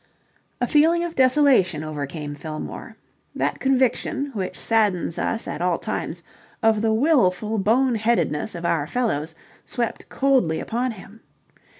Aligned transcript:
A 0.59 0.65
feeling 0.65 1.03
of 1.03 1.13
desolation 1.13 1.83
overcame 1.83 2.33
Fillmore. 2.33 2.97
That 3.35 3.59
conviction, 3.59 4.31
which 4.33 4.57
saddens 4.57 5.19
us 5.19 5.47
at 5.47 5.61
all 5.61 5.77
times, 5.77 6.23
of 6.63 6.81
the 6.81 6.91
wilful 6.91 7.59
bone 7.59 7.93
headedness 7.93 8.55
of 8.55 8.65
our 8.65 8.87
fellows 8.87 9.35
swept 9.63 10.09
coldly 10.09 10.59
upon 10.59 10.93
him. 10.93 11.19